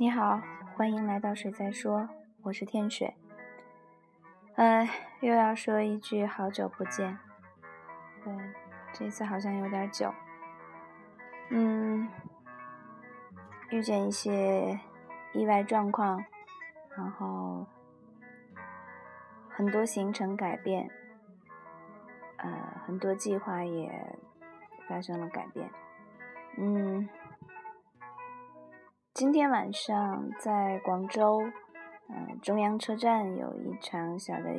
[0.00, 0.40] 你好，
[0.76, 2.08] 欢迎来到水在说，
[2.42, 3.16] 我是天水。
[4.54, 4.88] 哎，
[5.18, 7.18] 又要说一句好久不见。
[8.22, 8.32] 对，
[8.92, 10.14] 这次好像有点久。
[11.50, 12.08] 嗯，
[13.70, 14.78] 遇见一些
[15.32, 16.24] 意外状况，
[16.96, 17.66] 然后
[19.48, 20.88] 很多行程改变，
[22.36, 22.48] 呃，
[22.86, 24.16] 很多计划也
[24.88, 25.68] 发生了改变。
[26.56, 27.08] 嗯。
[29.18, 31.42] 今天晚上在广州，
[32.08, 34.54] 嗯，中央车站有一场小的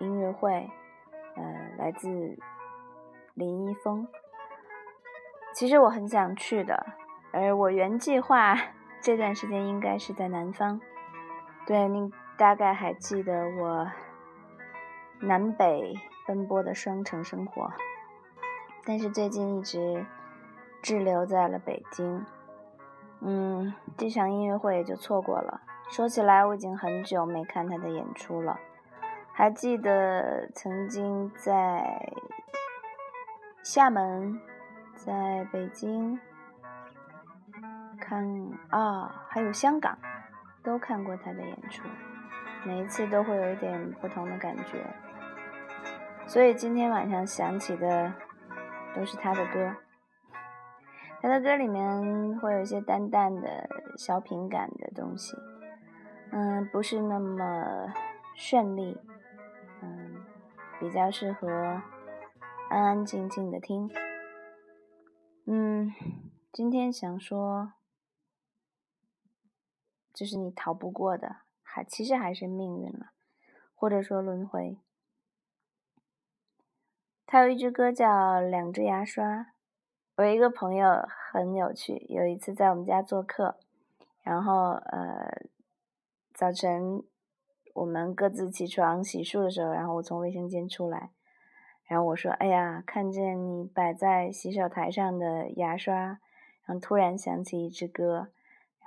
[0.00, 0.68] 音乐会，
[1.36, 1.44] 呃，
[1.78, 2.36] 来自
[3.34, 4.08] 林一峰。
[5.54, 6.84] 其实我很想去的，
[7.30, 8.56] 而我原计划
[9.00, 10.80] 这段时间应该是在南方。
[11.64, 13.88] 对，你大概还记得我
[15.20, 15.94] 南北
[16.26, 17.70] 奔波的双城生活，
[18.84, 20.04] 但是最近一直
[20.82, 22.26] 滞留在了北京。
[23.26, 25.62] 嗯，这场音乐会也就错过了。
[25.90, 28.58] 说起来，我已经很久没看他的演出了。
[29.32, 32.12] 还记得曾经在
[33.62, 34.38] 厦门、
[34.94, 36.20] 在北京
[37.98, 38.24] 看
[38.68, 39.96] 啊，还有香港，
[40.62, 41.82] 都看过他的演出。
[42.64, 44.84] 每一次都会有一点不同的感觉。
[46.26, 48.12] 所以今天晚上想起的
[48.94, 49.74] 都是他的歌。
[51.24, 55.34] 他的歌里面会有一些淡淡的小品感的东西，
[56.32, 57.90] 嗯，不是那么
[58.36, 59.00] 绚丽，
[59.80, 60.22] 嗯，
[60.78, 61.48] 比较适合
[62.68, 63.90] 安安静静的听。
[65.46, 65.94] 嗯，
[66.52, 67.72] 今天想说，
[70.12, 73.12] 就是你逃不过的，还其实还是命运了，
[73.74, 74.78] 或者说轮回。
[77.24, 78.06] 他有一支歌叫
[78.46, 79.24] 《两只牙刷》。
[80.16, 83.58] 我一个朋友很有趣，有一次在我们家做客，
[84.22, 85.42] 然后呃
[86.32, 87.02] 早晨
[87.74, 91.10] 我们各自起床洗漱的时候，然后我从卫生间出来，
[91.88, 96.20] 然后我说：“哎呀，看见你摆在洗手台上的牙刷，然
[96.68, 98.28] 后突然想起一支歌。”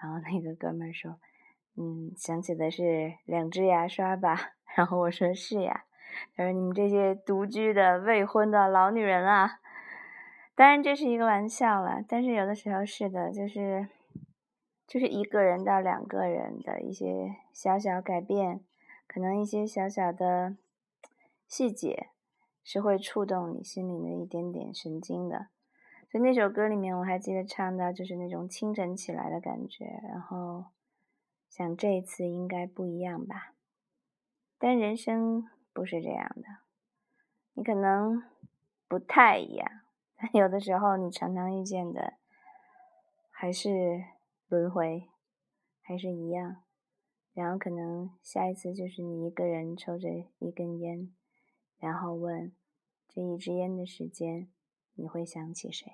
[0.00, 1.18] 然后那个哥们儿说
[1.76, 5.86] ：“嗯，想起的是两只牙刷吧？”然后我说：“是呀。”
[6.36, 9.58] 他说：“你们这些独居的未婚的老女人啊。”
[10.56, 13.88] 当然这是一个玩笑了，但是有的时候是的，就是
[14.86, 18.64] 就是一个人到两个人的一些小小改变，
[19.06, 20.56] 可能一些小小的
[21.46, 22.08] 细节
[22.64, 25.48] 是会触动你心里的一点点神经的。
[26.10, 30.64] 所以那首歌里面我还记得唱到就是那种清晨起来的感觉，然后
[31.50, 33.52] 想这一次应该不一样吧。
[34.58, 36.44] 但人生不是这样的，
[37.52, 38.22] 你可能
[38.88, 39.68] 不太一样。
[40.32, 42.14] 有的时候，你常常遇见的
[43.30, 44.04] 还是
[44.48, 45.08] 轮回，
[45.82, 46.62] 还是一样。
[47.34, 51.14] 然后可能下一次就是你一个人抽着一根烟，
[51.78, 52.56] 然后问
[53.06, 54.50] 这一支烟的时间，
[54.94, 55.92] 你会想起谁？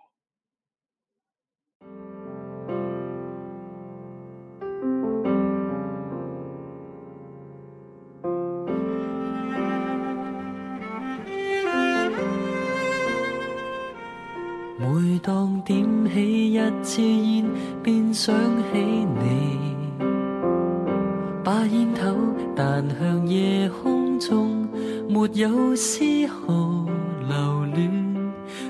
[25.35, 26.87] 有丝毫
[27.29, 27.91] 留恋。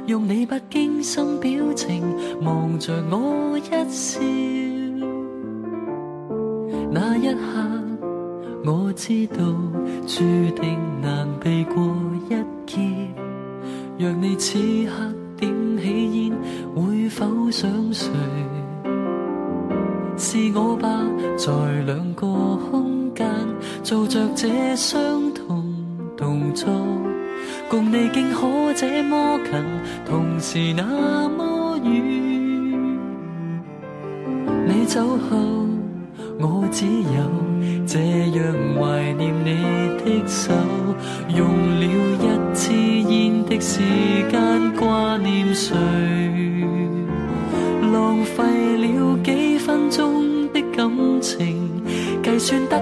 [0.07, 2.03] 用你不经心表情
[2.43, 4.21] 望着我一笑，
[6.91, 7.41] 那一刻
[8.65, 9.37] 我知道
[10.07, 10.21] 注
[10.61, 11.83] 定难避过
[12.29, 12.35] 一
[12.67, 12.79] 劫。
[13.99, 15.23] 若你此刻。
[15.43, 16.33] 点起烟，
[16.77, 18.09] 会否想睡？
[20.17, 21.05] 是我吧，
[21.37, 21.53] 在
[21.85, 22.29] 两个
[22.71, 23.27] 空间
[23.83, 25.32] 做着这相
[26.23, 26.71] 同动作，
[27.69, 29.61] 共你竟可这么近，
[30.09, 31.93] 同时那么远。
[34.69, 35.37] 你走后，
[36.39, 37.19] 我只有
[37.85, 37.99] 这
[38.39, 39.59] 样怀念你
[39.99, 40.55] 的手，
[41.35, 41.45] 用
[41.81, 43.81] 了一支烟的时
[44.31, 44.41] 间。
[44.79, 45.77] 挂念谁？
[47.93, 48.45] 浪费
[48.79, 50.89] 了几分钟的感
[51.21, 51.69] 情，
[52.23, 52.79] 计算得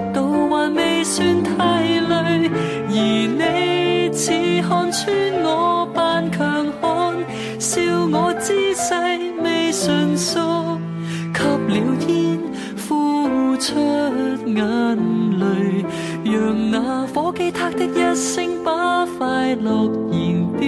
[9.43, 10.79] 未纯熟，
[11.33, 11.75] 吸了
[12.07, 12.39] 烟，
[12.87, 13.75] 呼出
[14.45, 14.57] 眼
[15.39, 15.85] 泪，
[16.25, 20.61] 让那火机嗒的一声把快乐燃点。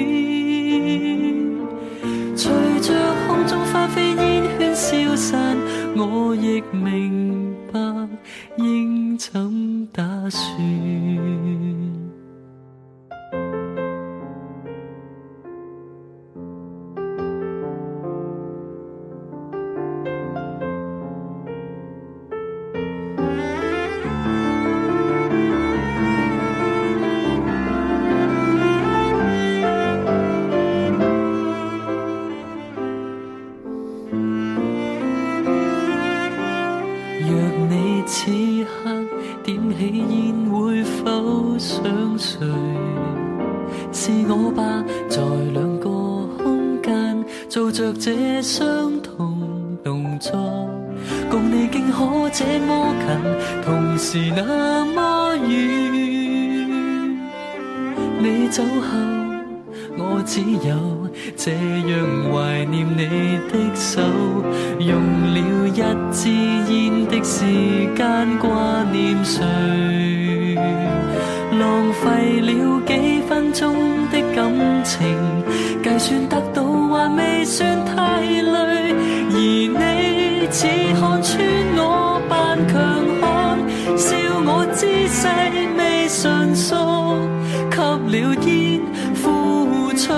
[2.35, 2.93] 随着
[3.27, 5.57] 空中翻飞烟圈消散。
[5.95, 7.79] 我亦明白
[8.57, 11.12] 应怎打算。
[47.53, 48.65] 做着这相
[49.03, 50.31] 同动作，
[51.29, 53.07] 共你竟可这么近，
[53.63, 55.51] 同时那么远。
[58.17, 58.97] 你走后，
[60.00, 61.07] 我只有
[61.38, 61.94] 这样
[62.31, 64.01] 怀念你的手，
[64.79, 64.97] 用
[65.35, 65.79] 了一
[66.11, 66.31] 支
[66.73, 67.45] 烟的时
[67.95, 70.56] 间挂念谁，
[71.59, 73.75] 浪费了几分钟
[74.09, 74.51] 的感
[74.83, 75.06] 情，
[75.84, 76.63] 计算得到。
[76.94, 78.94] 还未算太累，
[79.34, 81.34] 而你似看穿
[81.75, 81.81] 我
[82.30, 82.74] 扮强
[83.19, 83.24] 悍，
[83.98, 85.28] 笑我姿势
[85.75, 86.72] 未纯熟，
[87.72, 87.75] 吸
[88.13, 88.48] 了烟，
[89.22, 90.13] 呼出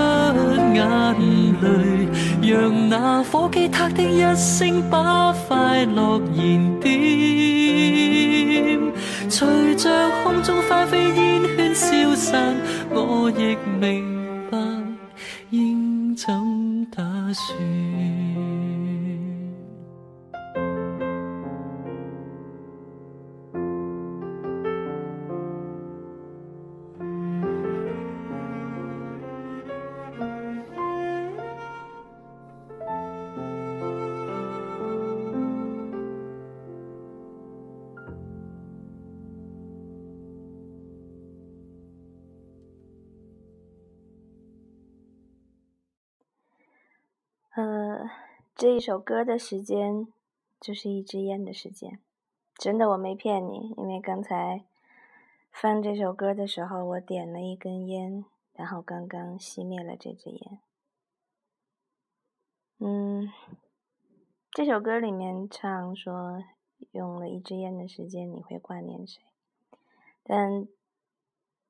[0.74, 0.78] 眼
[1.62, 1.66] 泪，
[2.42, 2.94] 让那
[3.24, 6.92] 火机嗒的一声把快乐燃点，
[9.28, 9.90] 随着
[10.22, 12.54] 空中快飞烟圈消散，
[12.90, 14.15] 我亦明
[48.56, 50.06] 这一首歌的时间
[50.58, 52.00] 就是一支烟的时间，
[52.54, 54.64] 真的我没骗你，因为刚才
[55.52, 58.24] 放这首歌的时候，我点了一根烟，
[58.54, 60.60] 然后刚刚熄灭了这支烟。
[62.78, 63.30] 嗯，
[64.52, 66.42] 这首歌里面唱说
[66.92, 69.20] 用了一支烟的时间，你会挂念谁？
[70.22, 70.66] 但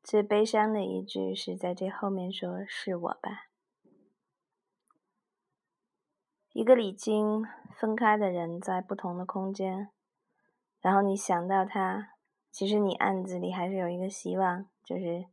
[0.05, 3.49] 最悲伤的一句是在这后面说是我吧。
[6.57, 7.45] 一个已经
[7.79, 9.91] 分开的人在不同的空间，
[10.81, 12.15] 然后你想到他，
[12.51, 15.27] 其实你暗子里还是有一个希望，就是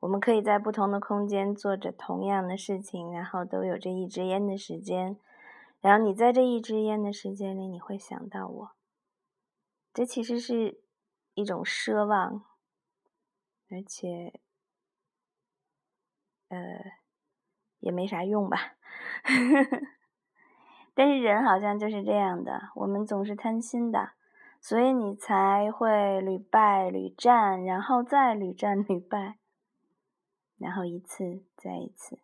[0.00, 5.16] 我们可以在不同的空间做着同样的事情，然后都有这一支烟的时间，
[5.80, 8.70] 然后你在这一支烟的时间里，你会想到我。
[9.94, 10.82] 这其实是
[11.34, 12.44] 一种奢望，
[13.70, 14.40] 而且，
[16.48, 16.58] 呃，
[17.78, 18.74] 也没啥用吧。
[19.22, 19.86] 呵呵呵
[20.94, 24.10] 但是人好像就是这样的，我们总是贪心的，
[24.60, 29.38] 所以你才会屡败屡战，然后再屡战屡败，
[30.58, 32.18] 然后一次再一次，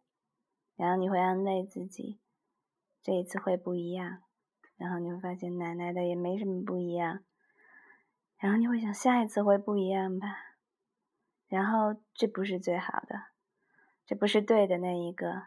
[0.76, 2.20] 然后你会安慰自己，
[3.02, 4.18] 这一次会不一样，
[4.76, 7.20] 然后你会发现奶奶的也没什么不一样，
[8.38, 10.28] 然后你会想下一次会不一样吧，
[11.48, 13.28] 然后这不是最好的，
[14.04, 15.44] 这不是对的那一个。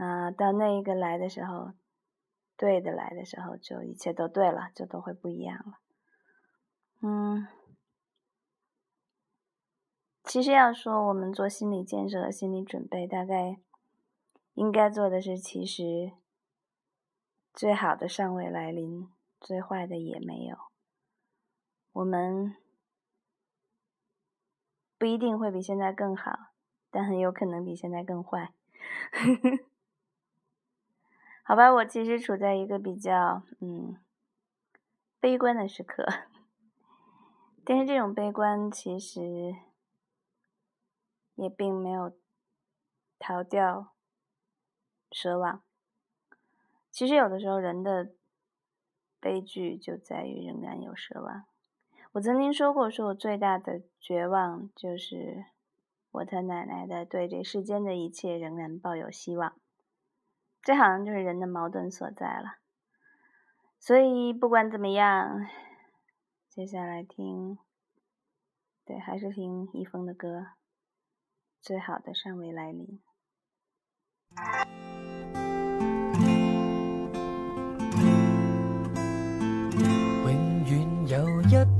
[0.00, 1.72] 啊，到那一个来的时候，
[2.56, 5.78] 对的来的时候，就一切都对了，就都会不一样了。
[7.02, 7.46] 嗯，
[10.24, 13.60] 其实要说我们做心理建设和心理准备，大概
[14.54, 16.12] 应该做的是，其实
[17.52, 19.06] 最好的尚未来临，
[19.38, 20.56] 最坏的也没有。
[21.92, 22.56] 我们
[24.96, 26.54] 不一定会比现在更好，
[26.90, 28.54] 但很有可能比现在更坏。
[31.42, 33.96] 好吧，我其实处在一个比较嗯
[35.18, 36.06] 悲观的时刻，
[37.64, 39.56] 但是这种悲观其实
[41.34, 42.12] 也并没有
[43.18, 43.94] 逃掉
[45.10, 45.62] 奢望。
[46.90, 48.12] 其实有的时候人的
[49.20, 51.44] 悲剧就在于仍然有奢望。
[52.12, 55.44] 我曾经说过，说我最大的绝望就是
[56.10, 59.54] 我他奶奶的对这世间的一切仍然抱有希望。
[60.62, 62.56] 这好像就是人的矛盾所在了。
[63.78, 65.46] 所以不管怎么样，
[66.48, 67.58] 接下来听。
[68.84, 70.48] 对，还是听一峰的歌，
[71.60, 73.00] 最好的尚未来临。
[80.26, 81.79] 永远有一。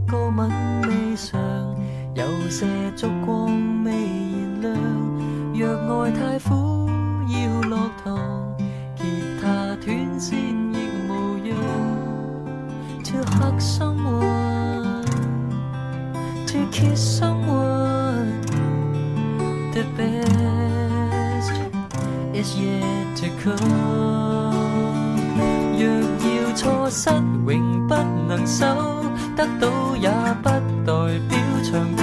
[29.37, 30.09] 得到也
[30.43, 30.93] 不代
[31.29, 32.03] 表长久。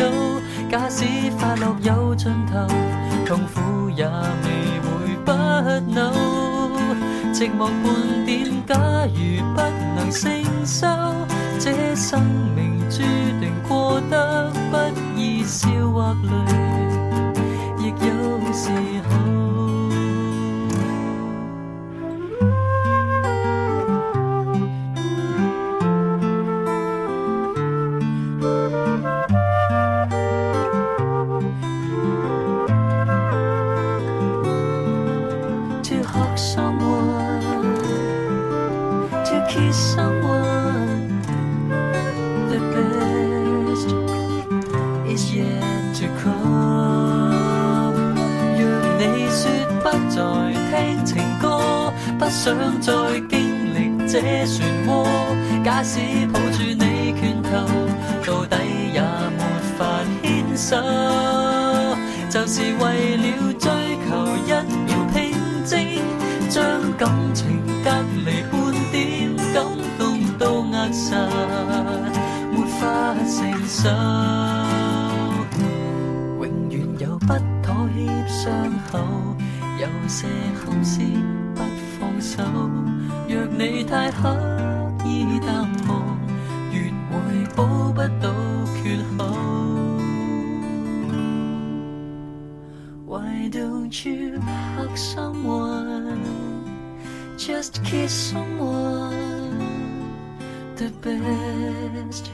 [0.69, 1.05] 假使
[1.37, 2.67] 快乐有尽头，
[3.25, 5.31] 痛苦也未会不
[5.93, 6.11] 朽。
[7.33, 8.75] 寂寞半点，假
[9.13, 9.61] 如不
[9.95, 10.31] 能承
[10.65, 10.87] 受，
[11.59, 12.21] 这生
[12.55, 12.97] 命注
[13.39, 14.77] 定过得不
[15.19, 16.31] 易，笑或泪，
[17.79, 18.71] 亦有时
[19.09, 19.26] 候。
[54.47, 54.89] 漩涡，
[55.63, 55.99] 假使
[56.31, 57.49] 抱住你拳头，
[58.25, 58.55] 到底
[58.93, 59.01] 也
[59.35, 59.43] 没
[59.77, 59.79] 法
[60.23, 60.25] 牵
[60.55, 60.77] 手，
[62.29, 63.69] 就是為了追
[64.07, 64.09] 求
[64.45, 64.51] 一
[64.85, 65.17] 秒平
[65.65, 65.99] 靜，
[66.49, 66.63] 將
[66.97, 67.89] 感情隔
[68.25, 68.55] 離半
[68.93, 69.55] 點感
[69.99, 70.01] 動
[70.39, 71.27] 都扼殺，
[72.53, 73.37] 沒法承
[73.67, 73.89] 受。
[76.39, 77.27] 永遠有不
[77.61, 77.97] 妥協
[78.29, 78.45] 傷
[78.89, 78.95] 口，
[79.79, 80.25] 有些
[80.55, 81.01] 心思
[81.53, 81.61] 不
[81.99, 82.41] 放手。
[83.57, 84.37] 你太刻
[85.03, 86.19] 意淡忘，
[86.71, 87.15] 越會
[87.55, 88.31] 補不到
[88.83, 89.25] 缺口。
[93.07, 94.39] Why don't you
[94.77, 96.19] hug someone?
[97.39, 99.57] Just kiss someone.
[100.75, 102.29] The best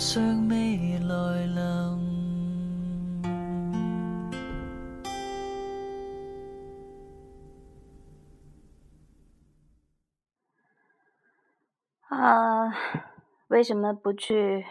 [0.00, 2.00] 尚未来臨。
[12.08, 12.72] 啊，
[13.48, 14.64] 为什么不去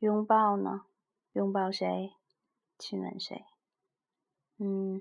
[0.00, 0.84] 拥抱呢？
[1.32, 2.12] 拥抱谁？
[2.76, 3.46] 亲吻谁？
[4.58, 5.00] 嗯，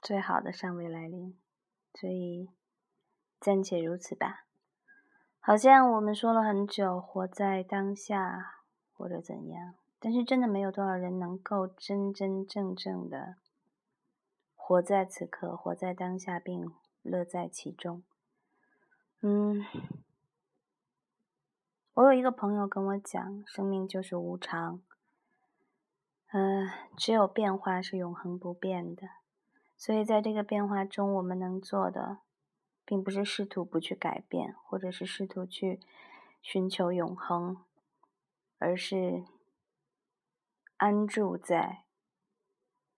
[0.00, 1.38] 最好的尚未来临，
[1.92, 2.48] 所以
[3.38, 4.46] 暂且如此吧。
[5.44, 8.60] 好像我们说了很久，活在当下
[8.92, 13.34] 或者怎样，但是真的没有多少人能够真真正正的
[14.54, 16.72] 活在此刻，活在当下，并
[17.02, 18.04] 乐在其中。
[19.20, 19.64] 嗯，
[21.94, 24.80] 我有一个朋友跟我讲，生命就是无常，
[26.30, 29.08] 嗯、只有变化是永恒不变的。
[29.76, 32.18] 所以在这个变化中，我们能做的，
[32.92, 35.80] 并不是试图不去改变，或者是试图去
[36.42, 37.56] 寻求永恒，
[38.58, 39.24] 而是
[40.76, 41.84] 安住在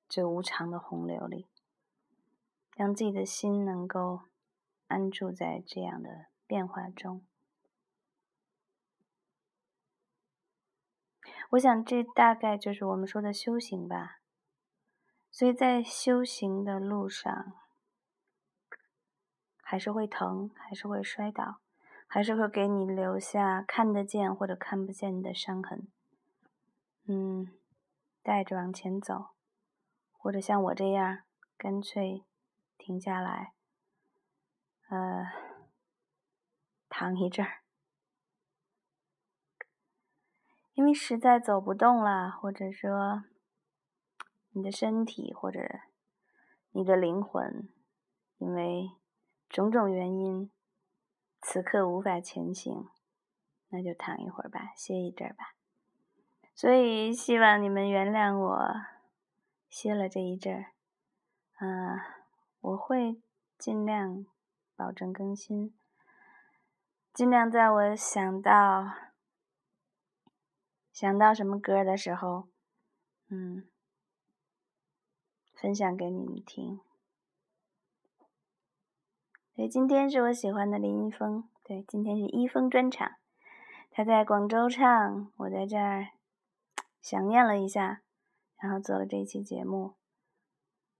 [0.08, 1.46] 这无常的洪流里。
[2.74, 4.22] 让自己的心能够
[4.88, 7.24] 安住在这样的变化中。
[11.50, 14.18] 我想，这大概就是我们说的修行吧。
[15.30, 17.52] 所以在修行的路上，
[19.64, 21.60] 还是会疼，还是会摔倒，
[22.06, 25.88] 还是会给你留下看得见或者看不见的伤痕。
[27.06, 27.48] 嗯，
[28.22, 29.30] 带着往前走，
[30.12, 31.24] 或者像我这样，
[31.56, 32.24] 干脆。
[32.76, 33.54] 停下来，
[34.90, 35.24] 呃，
[36.90, 37.62] 躺一阵儿，
[40.74, 43.24] 因为实在走不动了，或者说
[44.50, 45.60] 你的身体或者
[46.72, 47.70] 你的灵魂，
[48.36, 48.90] 因为
[49.54, 50.50] 种种原因，
[51.40, 52.88] 此刻无法前行，
[53.68, 55.54] 那就躺一会儿吧，歇一阵儿吧。
[56.56, 58.74] 所以希望你们原谅我
[59.68, 60.72] 歇了这一阵儿，
[61.60, 62.00] 嗯。
[62.64, 63.20] 我会
[63.58, 64.24] 尽量
[64.74, 65.76] 保证更新，
[67.12, 68.90] 尽量在我想到
[70.90, 72.48] 想到什么歌的时候，
[73.28, 73.68] 嗯，
[75.52, 76.80] 分享给你们听。
[79.56, 83.12] 对，今天是我喜欢的林一峰，对，今天是一峰专场，
[83.88, 86.08] 他在广州唱，我在这儿
[87.00, 88.02] 想念了一下，
[88.58, 89.94] 然后做了这一期节目，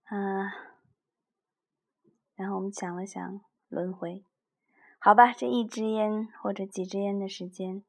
[0.05, 0.53] 啊，
[2.35, 4.23] 然后我们想了想轮回，
[4.99, 7.83] 好吧，这一支烟或者几支烟的时间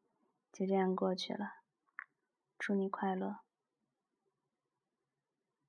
[0.52, 1.58] 就这样过去了，
[2.58, 3.45] 祝你快乐。